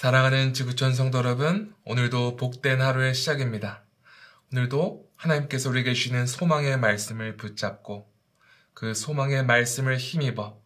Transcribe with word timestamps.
사랑하는 0.00 0.54
지구촌 0.54 0.94
성도 0.94 1.18
여러분, 1.18 1.74
오늘도 1.84 2.36
복된 2.36 2.80
하루의 2.80 3.14
시작입니다. 3.14 3.82
오늘도 4.50 5.06
하나님께서 5.14 5.68
우리에게 5.68 5.92
주시는 5.92 6.26
소망의 6.26 6.78
말씀을 6.78 7.36
붙잡고 7.36 8.10
그 8.72 8.94
소망의 8.94 9.44
말씀을 9.44 9.98
힘입어 9.98 10.58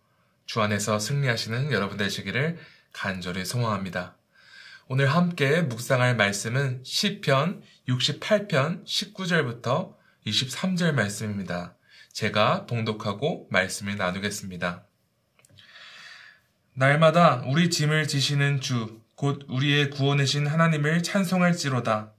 주 0.47 0.61
안에서 0.61 1.01
승리하시는 1.01 1.73
여러분 1.73 1.97
되시기를 1.97 2.61
간절히 2.93 3.45
소망합니다. 3.45 4.17
오늘 4.87 5.09
함께 5.09 5.63
묵상할 5.63 6.15
말씀은 6.15 6.85
시편 6.85 7.65
68편 7.89 8.87
19절부터 8.87 9.97
23절 10.29 10.93
말씀입니다. 10.93 11.75
제가 12.13 12.67
봉독하고 12.67 13.49
말씀을 13.51 13.97
나누겠습니다. 13.97 14.85
날마다 16.75 17.43
우리 17.47 17.69
짐을 17.69 18.07
지시는 18.07 18.61
주, 18.61 19.03
곧 19.25 19.47
우리의 19.49 19.89
구원이신 19.89 20.47
하나님을 20.47 21.03
찬송할지로다. 21.03 22.13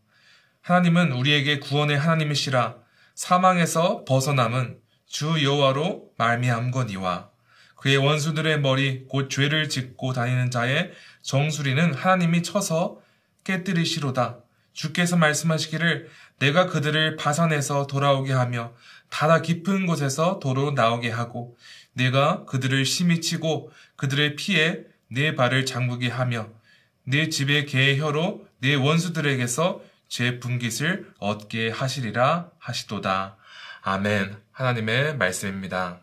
하나님은 0.64 1.12
우리에게 1.12 1.60
구원의 1.60 2.00
하나님이시라 2.00 2.78
사망에서 3.14 4.06
벗어남은 4.06 4.80
주 5.06 5.44
여호와로 5.44 6.14
말미암거니와 6.18 7.30
그의 7.76 7.98
원수들의 7.98 8.60
머리 8.62 9.06
곧 9.08 9.30
죄를 9.30 9.70
짓고 9.70 10.14
다니는 10.14 10.50
자의 10.50 10.94
정수리는 11.22 11.94
하나님이 11.94 12.42
쳐서 12.42 13.00
깨뜨리시로다. 13.44 14.40
주께서 14.74 15.16
말씀하시기를 15.16 16.10
내가 16.40 16.66
그들을 16.66 17.18
바산에서 17.18 17.86
돌아오게 17.86 18.34
하며 18.34 18.74
바다 19.12 19.44
깊은 19.44 19.86
곳에서 19.86 20.40
도로 20.40 20.72
나오게 20.72 21.12
하고 21.12 21.56
내가 21.94 22.46
그들을 22.46 22.84
심히 22.84 23.22
치고 23.22 23.72
그들의 23.96 24.36
피에 24.38 24.86
내 25.08 25.36
발을 25.36 25.68
잠그게 25.68 26.10
하며 26.10 26.55
내 27.06 27.30
집의 27.30 27.68
개의 27.68 28.00
혀로 28.00 28.48
내 28.60 28.76
원수들에게서 28.76 29.82
제 30.08 30.40
분깃을 30.40 31.14
얻게 31.20 31.70
하시리라 31.70 32.52
하시도다. 32.58 33.38
아멘. 33.82 34.36
하나님의 34.52 35.18
말씀입니다. 35.18 36.00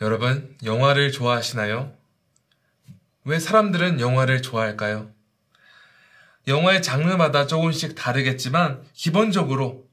여러분, 0.00 0.56
영화를 0.64 1.12
좋아하시나요? 1.12 1.92
왜 3.24 3.38
사람들은 3.38 4.00
영화를 4.00 4.42
좋아할까요? 4.42 5.10
영화의 6.46 6.82
장르마다 6.82 7.46
조금씩 7.46 7.94
다르겠지만, 7.94 8.84
기본적으로 8.92 9.86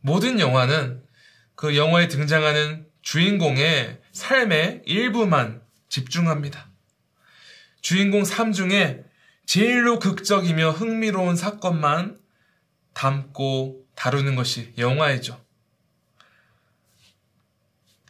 모든 0.00 0.40
영화는 0.40 1.02
그 1.54 1.76
영화에 1.76 2.08
등장하는 2.08 2.86
주인공의 3.02 4.00
삶의 4.12 4.82
일부만 4.86 5.62
집중합니다. 5.88 6.69
주인공 7.80 8.24
삶 8.24 8.52
중에 8.52 9.04
제일로 9.46 9.98
극적이며 9.98 10.70
흥미로운 10.70 11.36
사건만 11.36 12.18
담고 12.94 13.84
다루는 13.94 14.36
것이 14.36 14.72
영화이죠. 14.78 15.40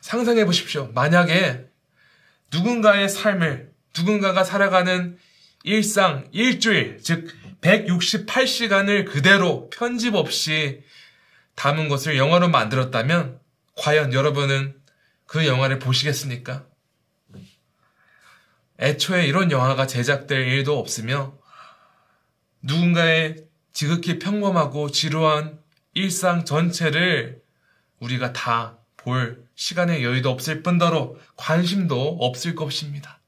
상상해 0.01 0.45
보십시오. 0.45 0.91
만약에 0.95 1.67
누군가의 2.53 3.09
삶을 3.09 3.73
누군가가 3.97 4.45
살아가는 4.45 5.19
일상, 5.63 6.29
일주일, 6.33 6.99
즉 7.03 7.35
168시간을 7.61 9.05
그대로 9.11 9.69
편집 9.71 10.15
없이 10.15 10.83
담은 11.55 11.89
것을 11.89 12.17
영화로 12.17 12.49
만들었다면 12.49 13.39
과연 13.77 14.13
여러분은 14.13 14.75
그 15.27 15.47
영화를 15.47 15.79
보시겠습니까? 15.79 16.67
애초에 18.81 19.27
이런 19.27 19.51
영화가 19.51 19.87
제작될 19.87 20.47
일도 20.49 20.79
없으며 20.79 21.35
누군가의 22.63 23.45
지극히 23.73 24.19
평범하고 24.19 24.91
지루한 24.91 25.59
일상 25.95 26.45
전체를 26.45 27.43
우리가 28.01 28.33
다 28.33 28.81
볼 29.03 29.45
시간의 29.55 30.05
여유도 30.05 30.31
없을 30.31 30.63
뿐더러 30.63 31.15
관심도 31.37 32.19
없을 32.21 32.55
것입니다. 32.55 33.19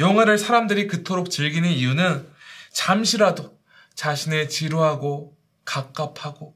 영화를 0.00 0.38
사람들이 0.38 0.86
그토록 0.86 1.30
즐기는 1.30 1.68
이유는 1.68 2.26
잠시라도 2.72 3.58
자신의 3.94 4.48
지루하고 4.48 5.36
갑갑하고 5.64 6.54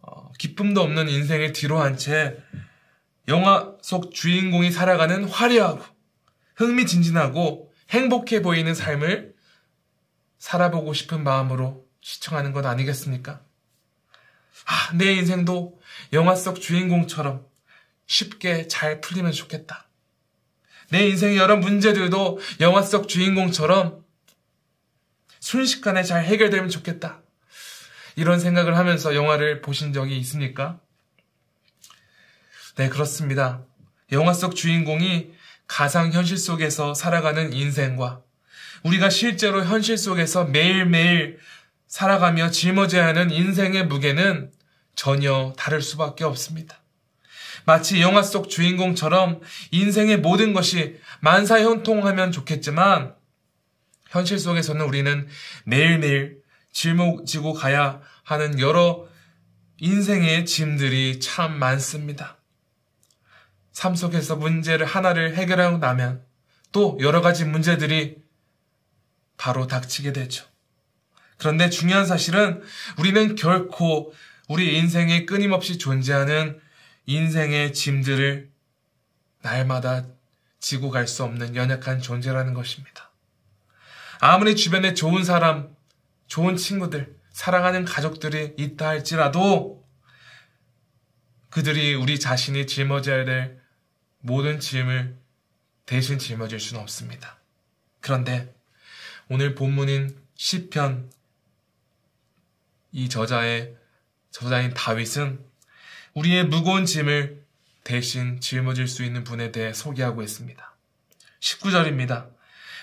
어, 0.00 0.32
기쁨도 0.38 0.80
없는 0.82 1.08
인생을 1.08 1.52
뒤로 1.52 1.80
한 1.80 1.96
채 1.96 2.36
영화 3.28 3.72
속 3.80 4.12
주인공이 4.12 4.70
살아가는 4.70 5.24
화려하고 5.24 5.82
흥미진진하고 6.54 7.72
행복해 7.90 8.42
보이는 8.42 8.74
삶을 8.74 9.34
살아보고 10.38 10.94
싶은 10.94 11.24
마음으로 11.24 11.86
시청하는 12.00 12.52
것 12.52 12.66
아니겠습니까? 12.66 13.40
아, 14.66 14.92
내 14.94 15.12
인생도 15.12 15.80
영화 16.12 16.34
속 16.34 16.60
주인공처럼 16.60 17.46
쉽게 18.06 18.68
잘 18.68 19.00
풀리면 19.00 19.32
좋겠다. 19.32 19.88
내 20.90 21.08
인생의 21.08 21.36
여러 21.38 21.56
문제들도 21.56 22.38
영화 22.60 22.82
속 22.82 23.08
주인공처럼 23.08 24.04
순식간에 25.40 26.02
잘 26.02 26.24
해결되면 26.24 26.68
좋겠다. 26.68 27.22
이런 28.16 28.38
생각을 28.38 28.76
하면서 28.76 29.14
영화를 29.14 29.60
보신 29.60 29.92
적이 29.92 30.18
있습니까? 30.18 30.80
네, 32.76 32.88
그렇습니다. 32.88 33.64
영화 34.12 34.32
속 34.32 34.54
주인공이 34.54 35.33
가상 35.66 36.12
현실 36.12 36.36
속에서 36.36 36.94
살아가는 36.94 37.52
인생과 37.52 38.22
우리가 38.84 39.10
실제로 39.10 39.64
현실 39.64 39.96
속에서 39.96 40.44
매일매일 40.44 41.38
살아가며 41.88 42.50
짊어져야 42.50 43.06
하는 43.06 43.30
인생의 43.30 43.86
무게는 43.86 44.50
전혀 44.94 45.54
다를 45.56 45.80
수밖에 45.80 46.24
없습니다. 46.24 46.80
마치 47.64 48.02
영화 48.02 48.22
속 48.22 48.50
주인공처럼 48.50 49.40
인생의 49.70 50.18
모든 50.18 50.52
것이 50.52 50.98
만사형통하면 51.20 52.30
좋겠지만 52.30 53.14
현실 54.08 54.38
속에서는 54.38 54.84
우리는 54.84 55.26
매일매일 55.64 56.42
짊어지고 56.72 57.54
가야 57.54 58.00
하는 58.22 58.60
여러 58.60 59.06
인생의 59.78 60.44
짐들이 60.46 61.20
참 61.20 61.58
많습니다. 61.58 62.38
삶 63.74 63.94
속에서 63.96 64.36
문제를 64.36 64.86
하나를 64.86 65.34
해결하고 65.36 65.78
나면 65.78 66.24
또 66.72 66.96
여러 67.00 67.20
가지 67.20 67.44
문제들이 67.44 68.22
바로 69.36 69.66
닥치게 69.66 70.12
되죠. 70.12 70.46
그런데 71.36 71.68
중요한 71.68 72.06
사실은 72.06 72.62
우리는 72.98 73.34
결코 73.34 74.14
우리 74.48 74.78
인생에 74.78 75.26
끊임없이 75.26 75.76
존재하는 75.76 76.60
인생의 77.06 77.72
짐들을 77.72 78.50
날마다 79.42 80.06
지고 80.60 80.90
갈 80.90 81.06
수 81.06 81.24
없는 81.24 81.56
연약한 81.56 82.00
존재라는 82.00 82.54
것입니다. 82.54 83.10
아무리 84.20 84.56
주변에 84.56 84.94
좋은 84.94 85.24
사람, 85.24 85.74
좋은 86.28 86.56
친구들, 86.56 87.14
사랑하는 87.32 87.84
가족들이 87.84 88.54
있다 88.56 88.88
할지라도 88.88 89.84
그들이 91.50 91.94
우리 91.94 92.18
자신이 92.18 92.66
짊어져야 92.66 93.24
될 93.24 93.63
모든 94.26 94.58
짐을 94.58 95.18
대신 95.84 96.18
짊어질 96.18 96.58
수는 96.58 96.80
없습니다. 96.80 97.36
그런데 98.00 98.54
오늘 99.28 99.54
본문인 99.54 100.16
시편 100.34 101.10
이 102.92 103.10
저자의 103.10 103.76
저자인 104.30 104.72
다윗은 104.72 105.44
우리의 106.14 106.46
무거운 106.46 106.86
짐을 106.86 107.44
대신 107.84 108.40
짊어질 108.40 108.88
수 108.88 109.04
있는 109.04 109.24
분에 109.24 109.52
대해 109.52 109.74
소개하고 109.74 110.22
있습니다. 110.22 110.74
19절입니다. 111.40 112.30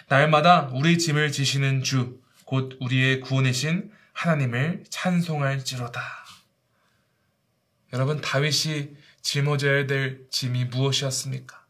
날마다 0.09 0.69
우리 0.73 0.99
짐을 0.99 1.31
지시는 1.31 1.81
주, 1.81 2.21
곧 2.45 2.77
우리의 2.79 3.21
구원이신 3.21 3.91
하나님을 4.13 4.83
찬송할지로다. 4.89 6.01
여러분, 7.93 8.21
다윗이 8.21 8.95
짊어져야 9.21 9.87
될 9.87 10.27
짐이 10.29 10.65
무엇이었습니까? 10.65 11.65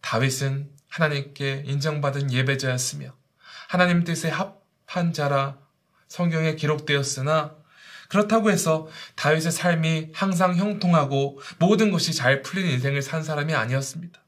다윗은 0.00 0.70
하나님께 0.88 1.64
인정받은 1.66 2.32
예배자였으며 2.32 3.14
하나님 3.68 4.04
뜻에 4.04 4.28
합한 4.28 5.12
자라 5.12 5.58
성경에 6.08 6.56
기록되었으나 6.56 7.56
그렇다고 8.08 8.50
해서 8.50 8.88
다윗의 9.14 9.52
삶이 9.52 10.10
항상 10.12 10.56
형통하고 10.56 11.40
모든 11.58 11.92
것이 11.92 12.12
잘 12.12 12.42
풀린 12.42 12.66
인생을 12.72 13.02
산 13.02 13.22
사람이 13.22 13.54
아니었습니다. 13.54 14.20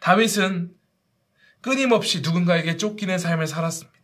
다윗은 0.00 0.72
끊임없이 1.62 2.20
누군가에게 2.20 2.76
쫓기는 2.76 3.18
삶을 3.18 3.46
살았습니다. 3.46 3.98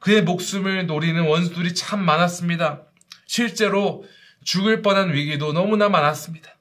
그의 0.00 0.22
목숨을 0.22 0.86
노리는 0.86 1.22
원수들이 1.22 1.74
참 1.74 2.02
많았습니다. 2.04 2.86
실제로 3.26 4.04
죽을 4.44 4.82
뻔한 4.82 5.12
위기도 5.12 5.52
너무나 5.52 5.88
많았습니다. 5.88 6.54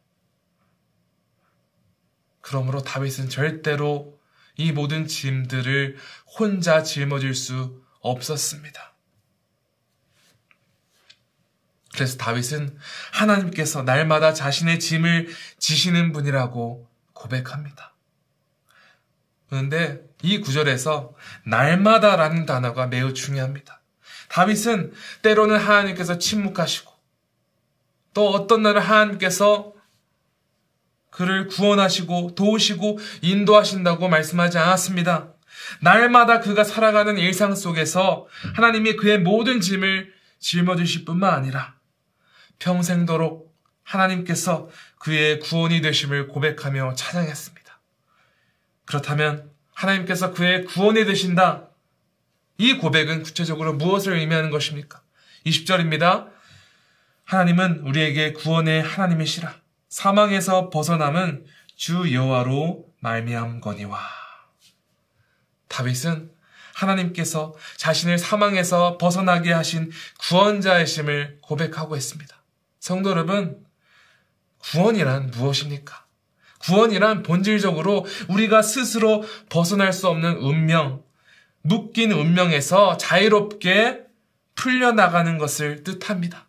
그러므로 2.42 2.82
다윗은 2.82 3.30
절대로 3.30 4.20
이 4.56 4.72
모든 4.72 5.08
짐들을 5.08 5.98
혼자 6.38 6.84
짊어질 6.84 7.34
수 7.34 7.84
없었습니다. 8.02 8.94
그래서 11.94 12.18
다윗은 12.18 12.78
하나님께서 13.12 13.84
날마다 13.84 14.34
자신의 14.34 14.80
짐을 14.80 15.30
지시는 15.60 16.12
분이라고 16.12 16.90
고백합니다. 17.14 17.94
그런데 19.48 20.02
이 20.24 20.40
구절에서 20.40 21.14
날마다라는 21.46 22.46
단어가 22.46 22.88
매우 22.88 23.14
중요합니다. 23.14 23.82
다윗은 24.30 24.94
때로는 25.22 25.58
하나님께서 25.58 26.18
침묵하시고 26.18 26.93
또 28.14 28.30
어떤 28.30 28.64
날은 28.64 28.82
하나님께서 28.82 29.74
그를 31.10 31.48
구원하시고 31.48 32.36
도우시고 32.36 33.00
인도하신다고 33.22 34.10
말씀하지 34.10 34.58
않았습니다. 34.58 35.34
날마다 35.82 36.40
그가 36.40 36.64
살아가는 36.64 37.18
일상 37.18 37.56
속에서 37.56 38.28
하나님이 38.56 38.96
그의 38.96 39.20
모든 39.20 39.62
짐을 39.62 40.12
짊어지실 40.40 41.06
뿐만 41.06 41.34
아니라 41.34 41.76
평생도록 42.60 43.54
하나님께서 43.84 44.70
그의 45.00 45.40
구원이 45.40 45.82
되심을 45.82 46.28
고백하며 46.28 46.96
찬양했습니다. 46.96 47.80
그렇다면 48.86 49.52
하나님께서 49.74 50.32
그의 50.32 50.66
구원이 50.66 51.06
되신다. 51.06 51.70
이 52.58 52.78
고백은 52.78 53.24
구체적으로 53.24 53.74
무엇을 53.74 54.14
의미하는 54.14 54.50
것입니까? 54.50 55.02
20절입니다. 55.46 56.33
하나님은 57.26 57.80
우리에게 57.80 58.34
구원의 58.34 58.84
하나님이시라. 58.84 59.54
사망에서 59.90 60.70
벗어남은 60.70 61.46
주 61.76 62.14
여호와로 62.14 62.86
말미암거니와. 63.00 64.00
다윗은 65.68 66.32
하나님께서 66.76 67.54
자신을 67.78 68.18
사망에서 68.18 68.98
벗어나게 68.98 69.52
하신 69.52 69.92
구원자이심을 70.20 71.40
고백하고 71.42 71.96
있습니다. 71.96 72.36
성도 72.80 73.12
여러분, 73.12 73.64
구원이란 74.60 75.32
무엇입니까? 75.32 76.06
구원이란 76.60 77.24
본질적으로 77.24 78.06
우리가 78.30 78.62
스스로 78.62 79.24
벗어날 79.50 79.92
수 79.94 80.08
없는 80.08 80.38
운명, 80.38 81.04
묶인 81.62 82.12
운명에서 82.12 82.98
자유롭게 82.98 84.02
풀려나가는 84.56 85.38
것을 85.38 85.84
뜻합니다. 85.84 86.48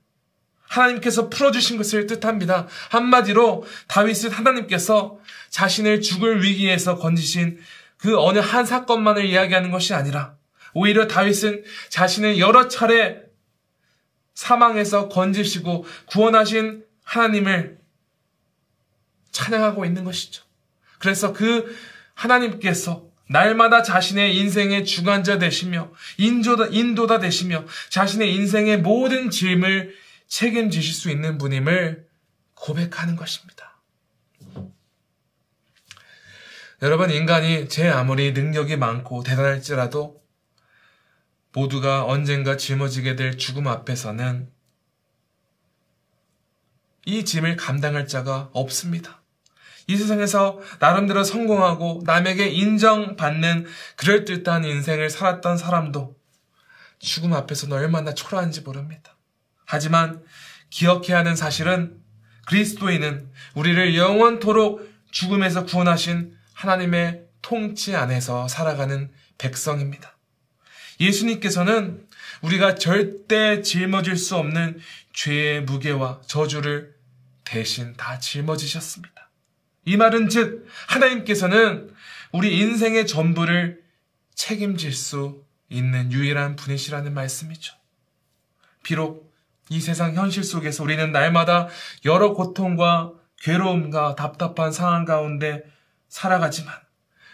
하나님께서 0.75 1.29
풀어주신 1.29 1.77
것을 1.77 2.07
뜻합니다. 2.07 2.67
한마디로 2.91 3.65
다윗은 3.89 4.31
하나님께서 4.31 5.19
자신을 5.51 6.01
죽을 6.01 6.43
위기에서 6.43 6.97
건지신 6.97 7.59
그 7.97 8.19
어느 8.19 8.39
한 8.39 8.67
사건만을 8.67 9.25
이야기하는 9.25 9.71
것이 9.71 9.95
아니라 9.95 10.35
오히려 10.75 11.07
다윗은 11.07 11.65
자신을 11.89 12.39
여러 12.39 12.69
차례 12.69 13.23
사망에서 14.35 15.09
건지시고 15.09 15.87
구원하신 16.07 16.85
하나님을 17.05 17.79
찬양하고 19.31 19.85
있는 19.85 20.05
것이죠. 20.05 20.43
그래서 20.99 21.33
그 21.33 21.77
하나님께서 22.15 23.05
날마다 23.29 23.83
자신의 23.83 24.37
인생의 24.37 24.85
주관자 24.85 25.39
되시며 25.39 25.91
인조다, 26.19 26.67
인도다 26.71 27.19
되시며 27.21 27.65
자신의 27.91 28.35
인생의 28.35 28.79
모든 28.79 29.31
짐을 29.31 29.95
책임지실 30.35 30.93
수 30.95 31.11
있는 31.11 31.39
분임을 31.39 32.09
고백하는 32.55 33.15
것입니다. 33.15 33.79
여러분, 36.83 37.11
인간이 37.11 37.69
제 37.69 37.89
아무리 37.89 38.33
능력이 38.33 38.77
많고 38.77 39.23
대단할지라도 39.23 40.21
모두가 41.53 42.05
언젠가 42.07 42.57
짊어지게 42.57 43.15
될 43.15 43.39
죽음 43.39 43.69
앞에서는 43.69 44.51
이 47.07 47.25
짐을 47.25 47.55
감당할 47.55 48.09
자가 48.09 48.51
없습니다. 48.53 49.23
이 49.87 49.97
세상에서 49.97 50.59
나름대로 50.81 51.23
성공하고 51.23 52.03
남에게 52.05 52.49
인정받는 52.49 53.67
그럴듯한 53.95 54.65
인생을 54.65 55.11
살았던 55.11 55.59
사람도 55.59 56.19
죽음 56.99 57.35
앞에서는 57.35 57.77
얼마나 57.77 58.15
초라한지 58.15 58.63
모릅니다. 58.63 59.15
하지만 59.65 60.23
기억해야 60.71 61.19
하는 61.19 61.37
사실은 61.37 62.01
그리스도인은 62.47 63.31
우리를 63.55 63.97
영원토록 63.97 64.93
죽음에서 65.11 65.65
구원하신 65.65 66.37
하나님의 66.55 67.25
통치 67.43 67.95
안에서 67.95 68.49
살아가는 68.49 69.11
백성입니다. 69.39 70.17
예수님께서는 71.01 72.07
우리가 72.43 72.75
절대 72.75 73.63
짊어질 73.63 74.17
수 74.17 74.37
없는 74.37 74.81
죄의 75.13 75.63
무게와 75.63 76.23
저주를 76.27 76.95
대신 77.45 77.95
다 77.97 78.19
짊어지셨습니다. 78.19 79.31
이 79.87 79.97
말은 79.97 80.29
즉, 80.29 80.67
하나님께서는 80.89 81.95
우리 82.33 82.59
인생의 82.59 83.07
전부를 83.07 83.83
책임질 84.35 84.93
수 84.93 85.45
있는 85.69 86.11
유일한 86.13 86.57
분이시라는 86.57 87.13
말씀이죠. 87.15 87.75
비록 88.83 89.34
이 89.71 89.81
세상 89.81 90.15
현실 90.15 90.45
속에서 90.45 90.83
우리는 90.83 91.13
날마다 91.13 91.69
여러 92.05 92.33
고통과 92.33 93.13
괴로움과 93.43 94.15
답답한 94.15 94.73
상황 94.73 95.05
가운데 95.05 95.65
살아가지만 96.09 96.75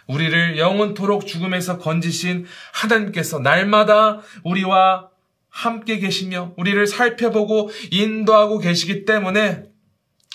우리를 0.06 0.58
영원토록 0.58 1.26
죽음에서 1.26 1.78
건지신 1.78 2.46
하나님께서 2.72 3.38
날마다 3.38 4.20
우리와 4.44 5.08
함께 5.48 5.98
계시며 5.98 6.54
우리를 6.56 6.86
살펴보고 6.86 7.70
인도하고 7.90 8.58
계시기 8.58 9.04
때문에 9.04 9.64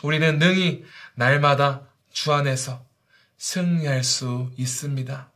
우리는 0.04 0.40
능히 0.40 0.84
날마다 1.16 1.88
주 2.12 2.32
안에서 2.32 2.86
승리할 3.38 4.04
수 4.04 4.50
있습니다. 4.58 5.32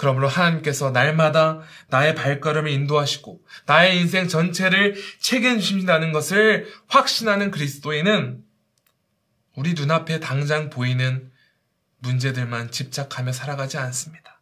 그러므로 0.00 0.28
하나님께서 0.28 0.92
날마다 0.92 1.60
나의 1.88 2.14
발걸음을 2.14 2.70
인도하시고 2.70 3.38
나의 3.66 3.98
인생 3.98 4.28
전체를 4.28 4.94
책임지신다는 5.18 6.12
것을 6.12 6.72
확신하는 6.88 7.50
그리스도인은 7.50 8.42
우리 9.56 9.74
눈앞에 9.74 10.18
당장 10.18 10.70
보이는 10.70 11.30
문제들만 11.98 12.70
집착하며 12.70 13.32
살아가지 13.32 13.76
않습니다. 13.76 14.40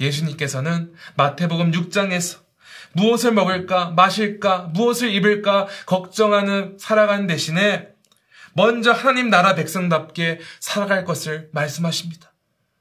예수님께서는 0.00 0.94
마태복음 1.16 1.72
6장에서 1.72 2.38
무엇을 2.92 3.32
먹을까, 3.32 3.90
마실까, 3.90 4.70
무엇을 4.72 5.10
입을까 5.10 5.66
걱정하는 5.84 6.78
살아가는 6.80 7.26
대신에 7.26 7.88
먼저 8.54 8.92
하나님 8.92 9.28
나라 9.28 9.54
백성답게 9.54 10.40
살아갈 10.60 11.04
것을 11.04 11.50
말씀하십니다. 11.52 12.32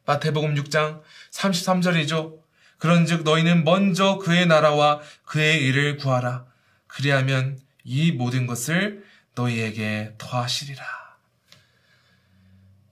마태복음 0.06 0.56
6장 0.56 1.02
33절이죠. 1.32 2.38
그런즉 2.78 3.24
너희는 3.24 3.64
먼저 3.64 4.18
그의 4.18 4.46
나라와 4.46 5.00
그의 5.24 5.64
일을 5.64 5.98
구하라. 5.98 6.46
그리하면 6.88 7.60
이 7.84 8.12
모든 8.12 8.48
것을 8.48 9.04
너희에게 9.36 10.14
더하시리라. 10.18 10.84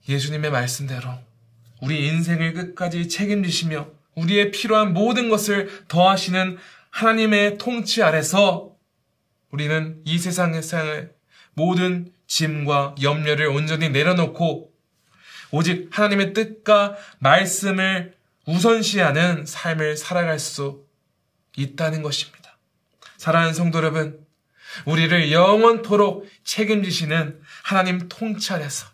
예수님의 0.08 0.50
말씀대로 0.50 1.08
우리 1.80 2.06
인생을 2.06 2.52
끝까지 2.52 3.08
책임지시며 3.08 3.88
우리의 4.14 4.50
필요한 4.50 4.92
모든 4.92 5.28
것을 5.28 5.86
더하시는 5.88 6.58
하나님의 6.90 7.58
통치 7.58 8.02
아래서 8.02 8.76
우리는 9.50 10.00
이 10.04 10.18
세상의 10.18 10.62
모든 11.54 12.12
짐과 12.26 12.96
염려를 13.02 13.46
온전히 13.46 13.88
내려놓고 13.90 14.73
오직 15.54 15.88
하나님의 15.92 16.32
뜻과 16.32 16.96
말씀을 17.20 18.16
우선시하는 18.44 19.46
삶을 19.46 19.96
살아갈 19.96 20.40
수 20.40 20.84
있다는 21.56 22.02
것입니다. 22.02 22.58
사랑하는 23.18 23.54
성도 23.54 23.78
여러분, 23.78 24.26
우리를 24.84 25.30
영원토록 25.30 26.28
책임지시는 26.42 27.40
하나님 27.62 28.08
아래서 28.50 28.88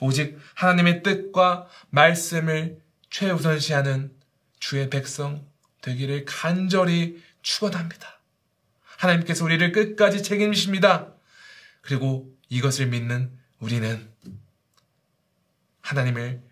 오직 0.00 0.36
하나님의 0.54 1.04
뜻과 1.04 1.68
말씀을 1.90 2.80
최우선시하는 3.08 4.10
주의 4.58 4.90
백성 4.90 5.46
되기를 5.82 6.24
간절히 6.24 7.22
축원합니다. 7.42 8.20
하나님께서 8.82 9.44
우리를 9.44 9.70
끝까지 9.70 10.24
책임지십니다. 10.24 11.12
그리고 11.80 12.28
이것을 12.48 12.88
믿는 12.88 13.30
우리는 13.60 14.17
하나님을 15.88 16.42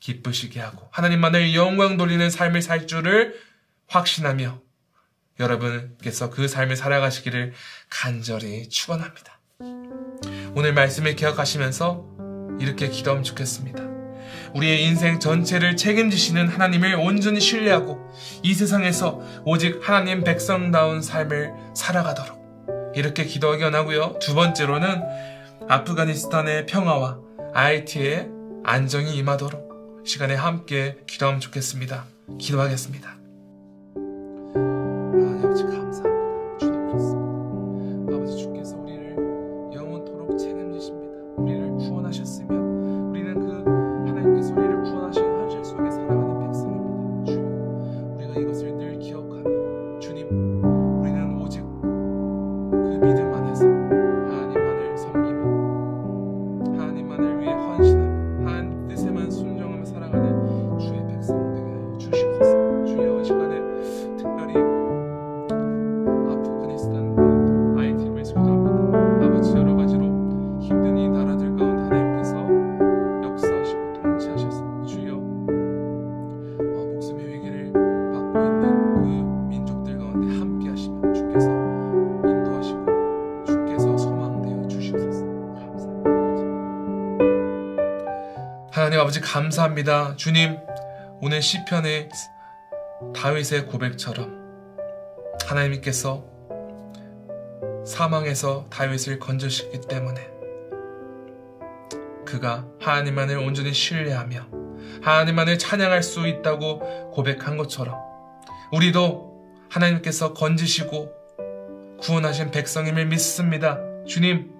기쁘시게 0.00 0.60
하고 0.60 0.88
하나님만을 0.92 1.54
영광 1.54 1.96
돌리는 1.96 2.30
삶을 2.30 2.62
살 2.62 2.86
줄을 2.86 3.34
확신하며 3.88 4.60
여러분께서 5.38 6.30
그 6.30 6.48
삶을 6.48 6.76
살아가시기를 6.76 7.52
간절히 7.90 8.68
축원합니다. 8.68 9.38
오늘 10.54 10.72
말씀을 10.72 11.14
기억하시면서 11.14 12.56
이렇게 12.58 12.88
기도하면 12.88 13.22
좋겠습니다. 13.22 13.84
우리의 14.54 14.84
인생 14.84 15.20
전체를 15.20 15.76
책임지시는 15.76 16.48
하나님을 16.48 16.94
온전히 16.94 17.40
신뢰하고 17.40 18.10
이 18.42 18.54
세상에서 18.54 19.20
오직 19.44 19.86
하나님 19.86 20.24
백성다운 20.24 21.02
삶을 21.02 21.52
살아가도록 21.74 22.92
이렇게 22.94 23.24
기도하기 23.26 23.62
원하고요. 23.62 24.18
두 24.22 24.34
번째로는 24.34 25.02
아프가니스탄의 25.68 26.64
평화와 26.64 27.18
IT의 27.52 28.35
안정이 28.68 29.16
임하도록 29.16 30.02
시간에 30.04 30.34
함께 30.34 30.98
기도하면 31.06 31.38
좋겠습니다. 31.38 32.04
기도하겠습니다. 32.40 33.16
아버지 35.40 35.62
감사합니다. 89.06 90.16
주님, 90.16 90.58
오늘 91.20 91.40
시편의 91.40 92.08
다윗의 93.14 93.66
고백처럼 93.66 94.36
하나님께서 95.46 96.24
사망에서 97.86 98.66
다윗을 98.68 99.20
건져주셨기 99.20 99.82
때문에 99.82 100.28
그가 102.24 102.66
하나님만을 102.80 103.38
온전히 103.38 103.72
신뢰하며 103.72 104.48
하나님만을 105.02 105.58
찬양할 105.58 106.02
수 106.02 106.26
있다고 106.26 107.12
고백한 107.12 107.56
것처럼 107.56 107.96
우리도 108.72 109.68
하나님께서 109.70 110.34
건지시고 110.34 111.12
구원하신 112.00 112.50
백성임을 112.50 113.06
믿습니다. 113.06 113.78
주님, 114.04 114.52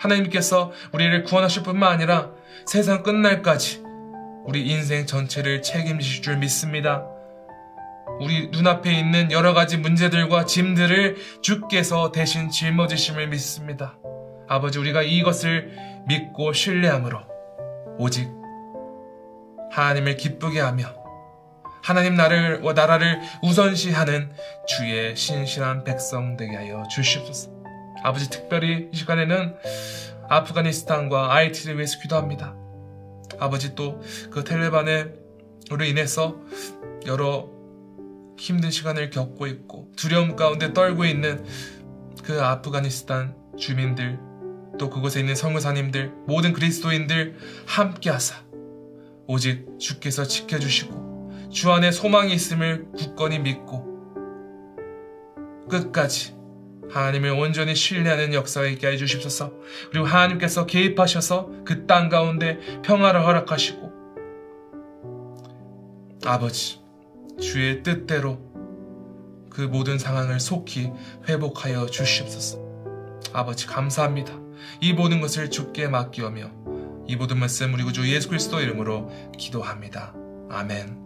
하나님께서 0.00 0.72
우리를 0.92 1.22
구원하실 1.22 1.62
뿐만 1.62 1.92
아니라 1.92 2.32
세상 2.66 3.02
끝날까지 3.02 3.83
우리 4.44 4.68
인생 4.68 5.06
전체를 5.06 5.62
책임지실 5.62 6.22
줄 6.22 6.36
믿습니다. 6.36 7.06
우리 8.20 8.48
눈앞에 8.48 8.92
있는 8.92 9.32
여러 9.32 9.54
가지 9.54 9.78
문제들과 9.78 10.44
짐들을 10.44 11.16
주께서 11.42 12.12
대신 12.12 12.50
짊어지심을 12.50 13.28
믿습니다. 13.28 13.98
아버지, 14.48 14.78
우리가 14.78 15.02
이것을 15.02 15.72
믿고 16.06 16.52
신뢰함으로 16.52 17.18
오직 17.98 18.28
하나님을 19.72 20.16
기쁘게 20.16 20.60
하며 20.60 20.94
하나님 21.82 22.14
나를, 22.14 22.62
나라를 22.74 23.20
우선시하는 23.42 24.30
주의 24.66 25.16
신실한 25.16 25.84
백성 25.84 26.36
되게 26.36 26.54
하여 26.54 26.84
주시옵소서. 26.90 27.50
아버지, 28.02 28.28
특별히 28.28 28.88
이 28.92 28.96
시간에는 28.96 29.56
아프가니스탄과 30.28 31.32
IT를 31.34 31.76
위해서 31.76 31.98
기도합니다. 32.00 32.63
아버지 33.38 33.74
또 33.74 34.00
그 34.30 34.44
텔레반으로 34.44 35.84
인해서 35.86 36.36
여러 37.06 37.48
힘든 38.38 38.70
시간을 38.70 39.10
겪고 39.10 39.46
있고 39.46 39.92
두려움 39.96 40.36
가운데 40.36 40.72
떨고 40.72 41.04
있는 41.04 41.44
그 42.22 42.42
아프가니스탄 42.42 43.36
주민들 43.56 44.18
또 44.78 44.90
그곳에 44.90 45.20
있는 45.20 45.34
성교사님들 45.36 46.12
모든 46.26 46.52
그리스도인들 46.52 47.36
함께 47.66 48.10
하사 48.10 48.42
오직 49.26 49.66
주께서 49.78 50.24
지켜주시고 50.24 51.48
주 51.50 51.70
안에 51.70 51.92
소망이 51.92 52.34
있음을 52.34 52.88
굳건히 52.96 53.38
믿고 53.38 53.94
끝까지 55.68 56.34
하나님을 56.90 57.30
온전히 57.30 57.74
신뢰하는 57.74 58.34
역사가 58.34 58.66
있게 58.68 58.88
해 58.88 58.96
주십소서. 58.96 59.52
그리고 59.90 60.06
하나님께서 60.06 60.66
개입하셔서 60.66 61.50
그 61.64 61.86
땅 61.86 62.08
가운데 62.08 62.58
평화를 62.82 63.24
허락하시고 63.24 63.92
아버지 66.24 66.80
주의 67.40 67.82
뜻대로 67.82 68.38
그 69.50 69.60
모든 69.62 69.98
상황을 69.98 70.40
속히 70.40 70.90
회복하여 71.28 71.86
주시옵소서. 71.86 72.58
아버지 73.32 73.66
감사합니다. 73.66 74.32
이 74.80 74.92
모든 74.92 75.20
것을 75.20 75.50
주께 75.50 75.88
맡기오며 75.88 76.50
이 77.06 77.16
모든 77.16 77.38
말씀 77.38 77.72
우리 77.74 77.84
구주 77.84 78.08
예수 78.12 78.28
그리스도 78.28 78.60
이름으로 78.60 79.10
기도합니다. 79.36 80.14
아멘. 80.50 81.03